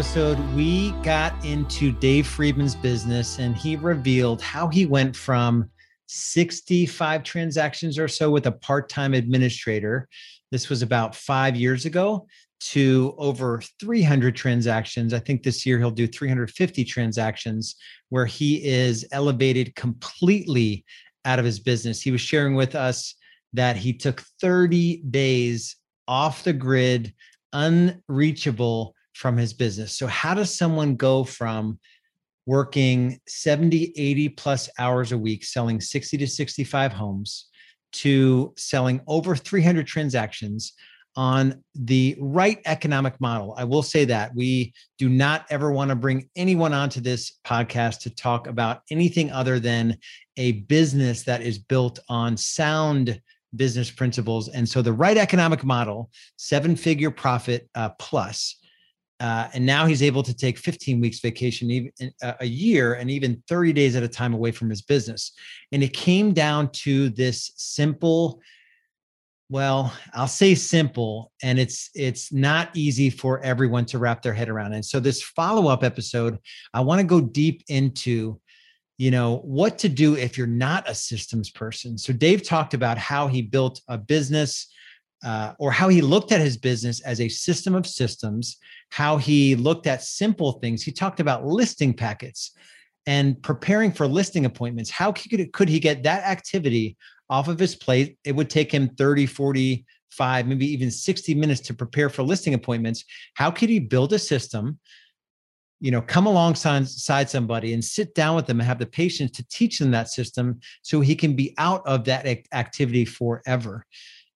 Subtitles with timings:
[0.00, 5.68] episode, we got into Dave Friedman's business and he revealed how he went from
[6.06, 10.08] 65 transactions or so with a part time administrator.
[10.50, 12.26] This was about five years ago
[12.60, 15.12] to over 300 transactions.
[15.12, 17.76] I think this year he'll do 350 transactions
[18.08, 20.82] where he is elevated completely
[21.26, 22.00] out of his business.
[22.00, 23.16] He was sharing with us
[23.52, 25.76] that he took 30 days
[26.08, 27.12] off the grid,
[27.52, 29.94] unreachable from his business.
[29.96, 31.78] So, how does someone go from
[32.46, 37.48] working 70, 80 plus hours a week, selling 60 to 65 homes,
[37.92, 40.72] to selling over 300 transactions
[41.16, 43.54] on the right economic model?
[43.58, 48.00] I will say that we do not ever want to bring anyone onto this podcast
[48.00, 49.98] to talk about anything other than
[50.38, 53.20] a business that is built on sound
[53.54, 54.48] business principles.
[54.48, 58.56] And so the right economic model, seven figure profit uh, plus,
[59.20, 63.10] uh, and now he's able to take 15 weeks vacation even uh, a year and
[63.10, 65.32] even 30 days at a time away from his business.
[65.72, 68.40] And it came down to this simple
[69.52, 74.48] well i'll say simple and it's it's not easy for everyone to wrap their head
[74.48, 74.72] around.
[74.72, 76.38] And so this follow-up episode
[76.72, 78.40] i want to go deep into
[78.96, 81.98] you know what to do if you're not a systems person.
[81.98, 84.68] So dave talked about how he built a business
[85.24, 88.56] uh, or how he looked at his business as a system of systems,
[88.90, 90.82] how he looked at simple things.
[90.82, 92.52] He talked about listing packets
[93.06, 94.90] and preparing for listing appointments.
[94.90, 96.96] How could, could he get that activity
[97.28, 98.16] off of his plate?
[98.24, 103.04] It would take him 30, 45, maybe even 60 minutes to prepare for listing appointments.
[103.34, 104.78] How could he build a system?
[105.82, 109.48] you know come alongside somebody and sit down with them and have the patience to
[109.48, 113.86] teach them that system so he can be out of that activity forever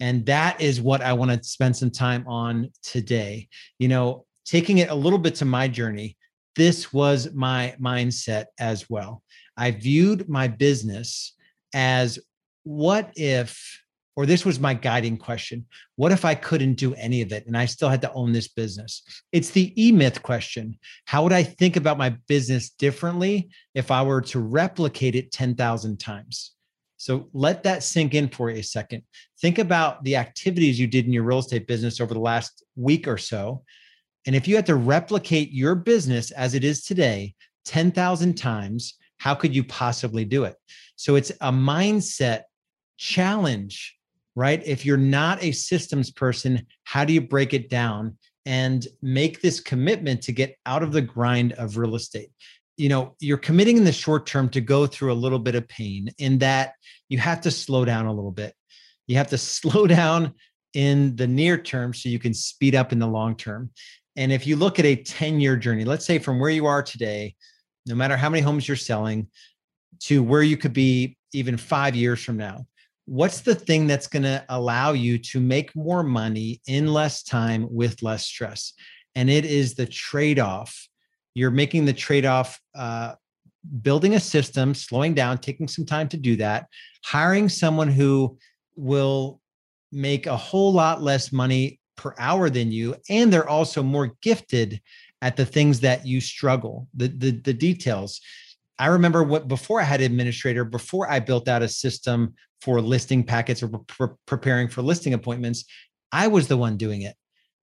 [0.00, 3.48] and that is what I want to spend some time on today.
[3.78, 6.16] You know, taking it a little bit to my journey,
[6.56, 9.22] this was my mindset as well.
[9.56, 11.34] I viewed my business
[11.74, 12.18] as
[12.64, 13.82] what if,
[14.16, 15.66] or this was my guiding question
[15.96, 18.48] what if I couldn't do any of it and I still had to own this
[18.48, 19.02] business?
[19.32, 20.78] It's the E myth question.
[21.04, 26.00] How would I think about my business differently if I were to replicate it 10,000
[26.00, 26.52] times?
[27.00, 29.04] So let that sink in for a second.
[29.40, 33.08] Think about the activities you did in your real estate business over the last week
[33.08, 33.62] or so.
[34.26, 37.34] And if you had to replicate your business as it is today
[37.64, 40.56] 10,000 times, how could you possibly do it?
[40.96, 42.42] So it's a mindset
[42.98, 43.96] challenge,
[44.36, 44.62] right?
[44.66, 49.58] If you're not a systems person, how do you break it down and make this
[49.58, 52.28] commitment to get out of the grind of real estate?
[52.80, 55.68] You know you're committing in the short term to go through a little bit of
[55.68, 56.72] pain in that
[57.10, 58.54] you have to slow down a little bit.
[59.06, 60.34] You have to slow down
[60.72, 63.70] in the near term so you can speed up in the long term.
[64.16, 66.82] And if you look at a 10 year journey let's say from where you are
[66.82, 67.34] today
[67.86, 69.28] no matter how many homes you're selling
[70.00, 72.66] to where you could be even 5 years from now
[73.06, 77.66] what's the thing that's going to allow you to make more money in less time
[77.68, 78.72] with less stress?
[79.16, 80.88] And it is the trade off
[81.34, 83.14] you're making the trade off uh,
[83.82, 86.66] building a system, slowing down, taking some time to do that,
[87.04, 88.38] hiring someone who
[88.76, 89.40] will
[89.92, 94.80] make a whole lot less money per hour than you, and they're also more gifted
[95.22, 98.20] at the things that you struggle, the the, the details.
[98.78, 103.22] I remember what before I had administrator, before I built out a system for listing
[103.22, 105.64] packets or pre- preparing for listing appointments,
[106.12, 107.14] I was the one doing it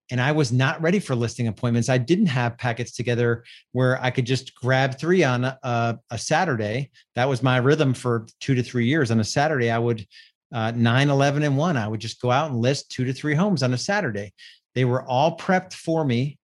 [0.09, 1.90] and I was not ready for listing appointments.
[1.90, 6.91] I didn't have packets together where I could just grab three on a, a Saturday.
[7.16, 9.12] That was my rhythm for two to three years.
[9.12, 10.06] On a Saturday, I would
[10.53, 11.78] uh, 9, 11, and 1.
[11.78, 14.34] I would just go out and list two to three homes on a Saturday.
[14.75, 16.38] They were all prepped for me,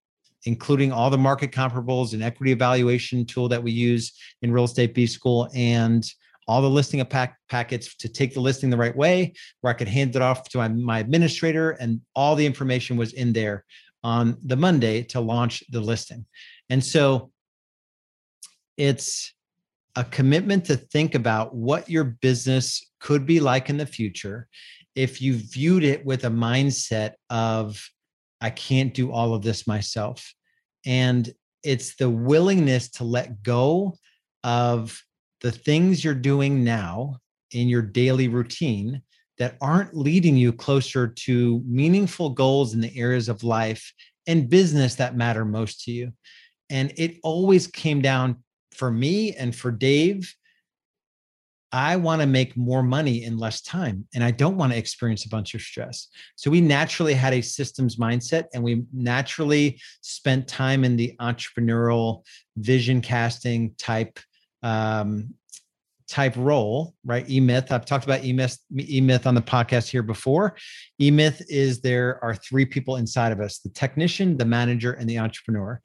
[0.44, 4.94] including all the market comparables and equity evaluation tool that we use in Real Estate
[4.94, 6.06] B School and
[6.48, 9.78] all the listing of pack packets to take the listing the right way, where I
[9.78, 13.66] could hand it off to my, my administrator, and all the information was in there
[14.04, 16.26] on the Monday to launch the listing.
[16.70, 17.32] And so
[18.78, 19.34] it's
[19.96, 24.48] a commitment to think about what your business could be like in the future
[24.96, 27.82] if you viewed it with a mindset of,
[28.42, 30.34] I can't do all of this myself.
[30.86, 31.32] And
[31.64, 33.96] it's the willingness to let go
[34.44, 35.02] of
[35.44, 37.18] the things you're doing now
[37.52, 39.02] in your daily routine
[39.38, 43.94] that aren't leading you closer to meaningful goals in the areas of life
[44.26, 46.12] and business that matter most to you.
[46.70, 48.38] And it always came down
[48.72, 50.34] for me and for Dave.
[51.74, 55.26] I want to make more money in less time and I don't want to experience
[55.26, 56.08] a bunch of stress.
[56.36, 62.24] So we naturally had a systems mindset and we naturally spent time in the entrepreneurial
[62.56, 64.20] vision casting type
[64.64, 65.34] um,
[66.08, 67.30] type role, right?
[67.30, 67.72] E-Myth.
[67.72, 70.56] I've talked about E-Myth, E-Myth on the podcast here before.
[71.02, 75.20] E-Myth is there are three people inside of us: the technician, the manager, and the
[75.20, 75.82] entrepreneur.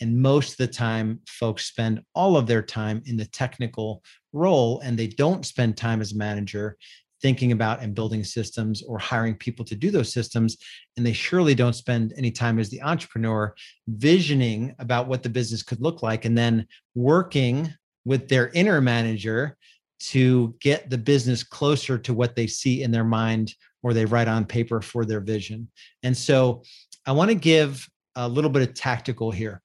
[0.00, 4.80] And most of the time, folks spend all of their time in the technical role
[4.80, 6.78] and they don't spend time as a manager
[7.20, 10.56] thinking about and building systems or hiring people to do those systems.
[10.96, 13.54] And they surely don't spend any time as the entrepreneur
[13.88, 17.74] visioning about what the business could look like and then working
[18.04, 19.56] with their inner manager
[20.00, 24.28] to get the business closer to what they see in their mind or they write
[24.28, 25.68] on paper for their vision.
[26.02, 26.62] And so
[27.06, 29.62] I want to give a little bit of tactical here.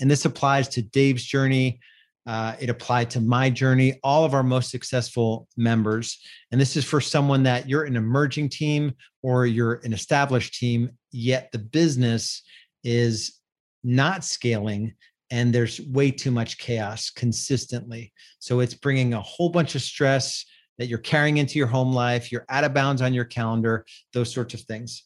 [0.00, 1.80] And this applies to Dave's journey.
[2.26, 6.20] Uh, it applied to my journey, all of our most successful members.
[6.52, 10.90] And this is for someone that you're an emerging team or you're an established team,
[11.10, 12.42] yet the business
[12.84, 13.40] is
[13.82, 14.94] not scaling
[15.30, 18.12] and there's way too much chaos consistently.
[18.38, 20.44] So it's bringing a whole bunch of stress
[20.78, 24.32] that you're carrying into your home life, you're out of bounds on your calendar, those
[24.32, 25.04] sorts of things.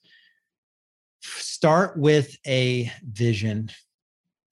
[1.22, 3.70] Start with a vision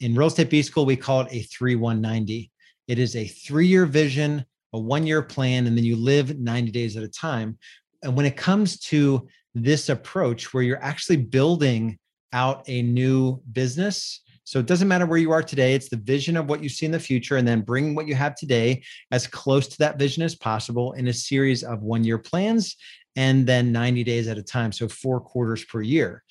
[0.00, 2.50] in real estate B school, we call it a 3190.
[2.88, 6.72] It is a three year vision, a one year plan, and then you live 90
[6.72, 7.58] days at a time.
[8.02, 11.99] And when it comes to this approach where you're actually building
[12.32, 16.37] out a new business, so it doesn't matter where you are today, it's the vision
[16.37, 18.82] of what you see in the future, and then bring what you have today
[19.12, 22.75] as close to that vision as possible in a series of one year plans
[23.14, 24.73] and then 90 days at a time.
[24.73, 26.25] So four quarters per year.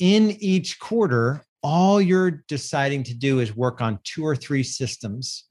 [0.00, 5.44] In each quarter, all you're deciding to do is work on two or three systems.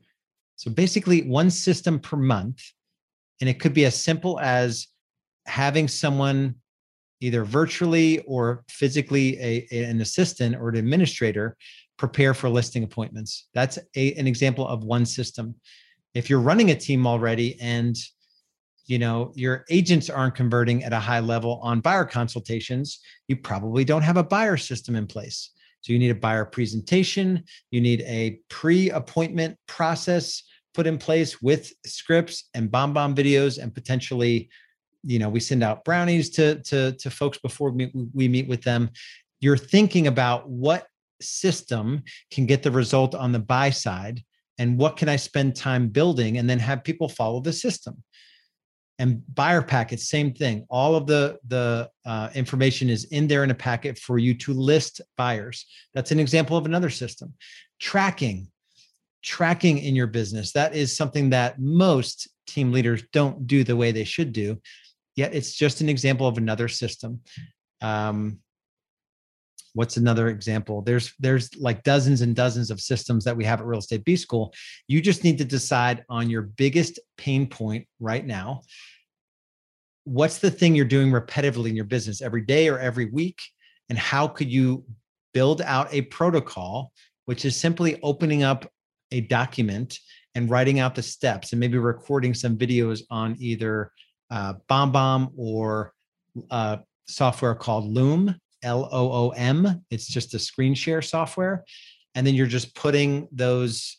[0.57, 2.61] So basically, one system per month.
[3.39, 4.87] And it could be as simple as
[5.45, 6.55] having someone
[7.21, 11.57] either virtually or physically a, an assistant or an administrator
[11.97, 13.49] prepare for listing appointments.
[13.53, 15.55] That's a, an example of one system.
[16.13, 17.95] If you're running a team already and
[18.85, 23.83] you know your agents aren't converting at a high level on buyer consultations, you probably
[23.83, 25.51] don't have a buyer system in place.
[25.81, 30.43] So you need a buyer presentation, you need a pre-appointment process
[30.73, 34.49] put in place with scripts and BombBomb videos and potentially
[35.03, 38.61] you know we send out brownies to to to folks before we, we meet with
[38.61, 38.89] them.
[39.39, 40.87] You're thinking about what
[41.21, 44.23] system can get the result on the buy side
[44.57, 48.03] and what can i spend time building and then have people follow the system.
[48.99, 50.65] And buyer packets same thing.
[50.69, 54.53] All of the the uh, information is in there in a packet for you to
[54.53, 55.65] list buyers.
[55.93, 57.33] That's an example of another system.
[57.79, 58.49] Tracking
[59.21, 60.51] tracking in your business.
[60.53, 64.59] That is something that most team leaders don't do the way they should do
[65.15, 67.21] yet it's just an example of another system.
[67.81, 68.39] Um,
[69.73, 70.81] what's another example?
[70.81, 74.15] There's there's like dozens and dozens of systems that we have at real estate b
[74.15, 74.53] school.
[74.87, 78.61] You just need to decide on your biggest pain point right now.
[80.05, 83.41] What's the thing you're doing repetitively in your business every day or every week?
[83.89, 84.85] And how could you
[85.33, 86.91] build out a protocol
[87.25, 88.67] which is simply opening up
[89.11, 89.99] a document
[90.33, 93.91] and writing out the steps and maybe recording some videos on either
[94.31, 95.93] uh, BombBomb or
[96.51, 99.83] uh, software called Loom, L O O M.
[99.89, 101.63] It's just a screen share software.
[102.15, 103.97] And then you're just putting those,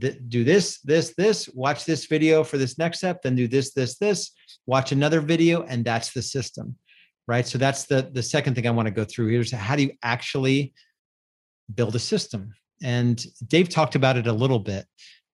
[0.00, 3.72] th- do this, this, this, watch this video for this next step, then do this,
[3.72, 4.32] this, this,
[4.66, 6.76] watch another video, and that's the system.
[7.26, 7.46] Right.
[7.46, 9.84] So that's the the second thing I want to go through here is how do
[9.84, 10.74] you actually
[11.72, 12.52] build a system?
[12.82, 14.84] And Dave talked about it a little bit.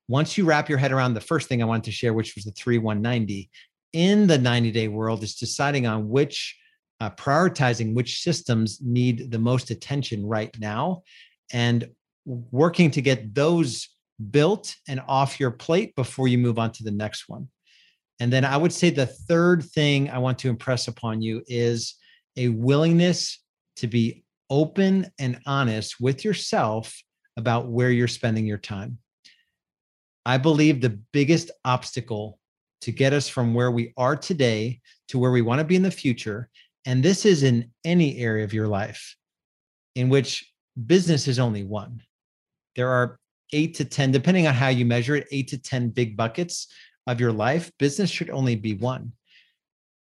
[0.08, 2.44] Once you wrap your head around the first thing I wanted to share, which was
[2.44, 3.48] the 3190,
[3.96, 6.54] in the 90 day world is deciding on which
[7.00, 11.02] uh, prioritizing which systems need the most attention right now
[11.50, 11.88] and
[12.26, 13.88] working to get those
[14.30, 17.48] built and off your plate before you move on to the next one.
[18.20, 21.94] And then I would say the third thing I want to impress upon you is
[22.36, 23.42] a willingness
[23.76, 26.94] to be open and honest with yourself
[27.38, 28.98] about where you're spending your time.
[30.26, 32.38] I believe the biggest obstacle
[32.82, 35.82] to get us from where we are today to where we want to be in
[35.82, 36.48] the future.
[36.84, 39.16] And this is in any area of your life
[39.94, 40.52] in which
[40.86, 42.02] business is only one.
[42.74, 43.18] There are
[43.52, 46.68] eight to 10, depending on how you measure it, eight to 10 big buckets
[47.06, 47.70] of your life.
[47.78, 49.12] Business should only be one.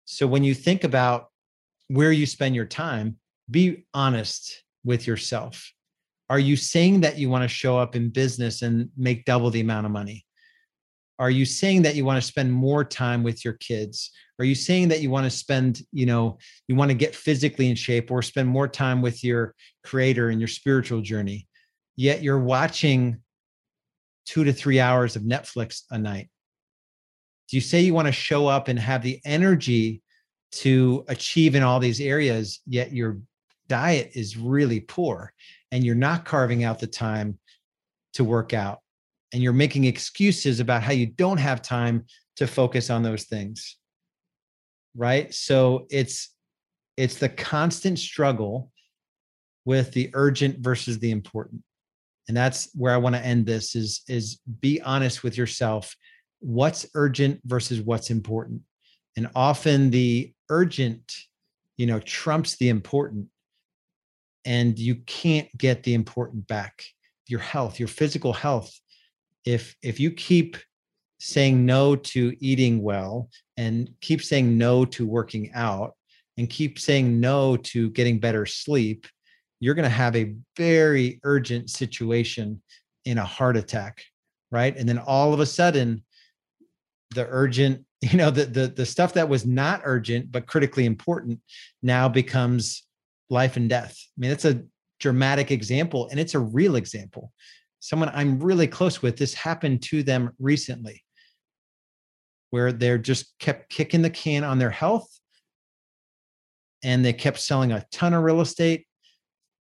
[0.04, 1.28] So when you think about
[1.88, 3.16] where you spend your time,
[3.50, 5.72] be honest with yourself.
[6.30, 9.60] Are you saying that you want to show up in business and make double the
[9.60, 10.24] amount of money?
[11.18, 14.10] Are you saying that you want to spend more time with your kids?
[14.38, 16.38] Are you saying that you want to spend you know
[16.68, 19.54] you want to get physically in shape or spend more time with your
[19.84, 21.46] creator and your spiritual journey
[21.96, 23.18] yet you're watching
[24.24, 26.28] two to three hours of netflix a night?
[27.48, 30.02] Do you say you want to show up and have the energy
[30.52, 33.20] to achieve in all these areas yet your
[33.68, 35.32] diet is really poor
[35.70, 37.38] and you're not carving out the time
[38.14, 38.80] to work out
[39.32, 42.04] and you're making excuses about how you don't have time
[42.36, 43.76] to focus on those things
[44.94, 45.32] right?
[45.32, 46.30] So it's
[46.96, 48.70] it's the constant struggle
[49.64, 51.62] with the urgent versus the important.
[52.28, 55.94] And that's where i want to end this is is be honest with yourself.
[56.40, 58.62] What's urgent versus what's important?
[59.16, 61.12] And often the urgent
[61.76, 63.28] you know trumps the important.
[64.44, 66.84] And you can't get the important back.
[67.28, 68.72] Your health your physical health
[69.44, 70.56] if if you keep
[71.18, 75.94] saying no to eating well and keep saying no to working out
[76.36, 79.06] and keep saying no to getting better sleep
[79.60, 82.60] you're going to have a very urgent situation
[83.04, 84.02] in a heart attack
[84.52, 84.76] right?
[84.76, 86.04] And then all of a sudden
[87.14, 91.40] the urgent you know the the, the stuff that was not urgent but critically important
[91.82, 92.84] now becomes
[93.30, 93.96] life and death.
[93.98, 94.62] I mean that's a
[95.00, 97.32] dramatic example and it's a real example
[97.82, 101.02] someone i'm really close with this happened to them recently
[102.52, 105.08] where they're just kept kicking the can on their health.
[106.84, 108.86] And they kept selling a ton of real estate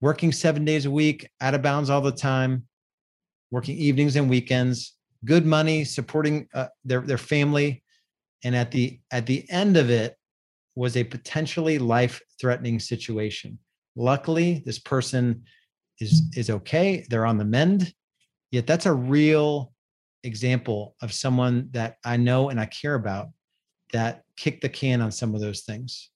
[0.01, 2.67] working seven days a week out of bounds all the time
[3.51, 7.83] working evenings and weekends good money supporting uh, their their family.
[8.43, 10.17] And at the at the end of it
[10.75, 13.57] was a potentially life threatening situation.
[13.95, 15.43] Luckily this person
[15.99, 17.05] is is okay.
[17.09, 17.93] They're on the mend
[18.53, 19.73] yet that's a real
[20.23, 23.27] example of someone that i know and i care about
[23.93, 26.09] that kicked the can on some of those things.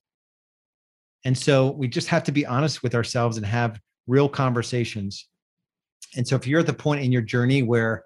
[1.23, 5.27] And so we just have to be honest with ourselves and have real conversations.
[6.15, 8.03] And so if you're at the point in your journey where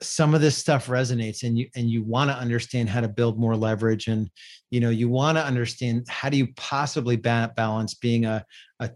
[0.00, 3.38] some of this stuff resonates and you and you want to understand how to build
[3.38, 4.28] more leverage and
[4.68, 8.44] you know you want to understand how do you possibly balance being a,
[8.80, 8.90] a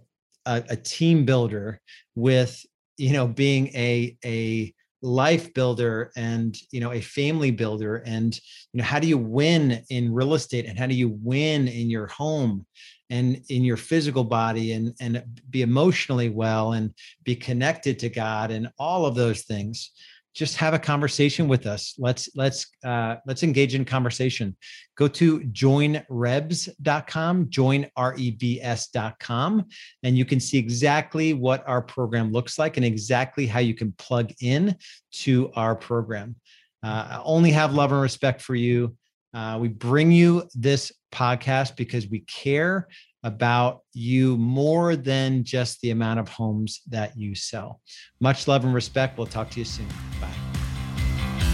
[0.46, 1.80] a team builder
[2.16, 2.60] with
[2.96, 8.34] you know being a a life builder and you know a family builder and
[8.72, 11.90] you know how do you win in real estate and how do you win in
[11.90, 12.66] your home
[13.10, 16.92] and in your physical body and and be emotionally well and
[17.24, 19.92] be connected to god and all of those things
[20.36, 21.94] just have a conversation with us.
[21.96, 24.54] Let's let's uh, let's engage in conversation.
[24.94, 29.64] Go to joinrebs.com, joinrebs.com,
[30.02, 33.92] and you can see exactly what our program looks like and exactly how you can
[33.92, 34.76] plug in
[35.12, 36.36] to our program.
[36.82, 38.94] Uh, I only have love and respect for you.
[39.32, 42.88] Uh, we bring you this podcast because we care
[43.26, 47.80] about you more than just the amount of homes that you sell.
[48.20, 49.18] Much love and respect.
[49.18, 49.88] We'll talk to you soon.
[50.20, 50.30] Bye.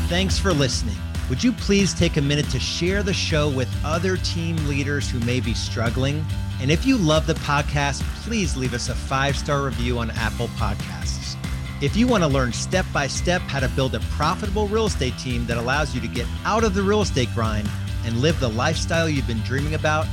[0.08, 0.96] Thanks for listening.
[1.30, 5.18] Would you please take a minute to share the show with other team leaders who
[5.20, 6.22] may be struggling?
[6.60, 10.48] And if you love the podcast, please leave us a five star review on Apple
[10.48, 11.36] Podcasts.
[11.80, 15.16] If you want to learn step by step how to build a profitable real estate
[15.18, 17.68] team that allows you to get out of the real estate grind
[18.04, 20.06] and live the lifestyle you've been dreaming about,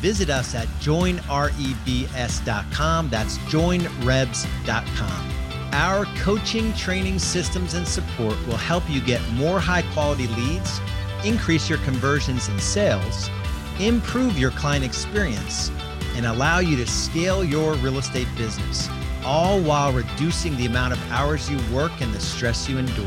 [0.00, 3.08] visit us at joinrebs.com.
[3.08, 5.30] That's joinrebs.com.
[5.72, 10.80] Our coaching, training, systems, and support will help you get more high quality leads,
[11.24, 13.30] increase your conversions and sales,
[13.78, 15.70] improve your client experience,
[16.16, 18.88] and allow you to scale your real estate business,
[19.24, 23.06] all while reducing the amount of hours you work and the stress you endure.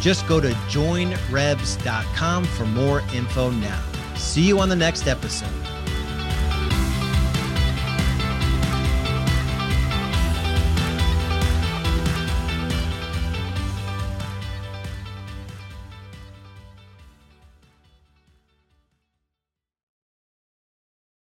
[0.00, 3.82] Just go to joinrebs.com for more info now.
[4.16, 5.63] See you on the next episode.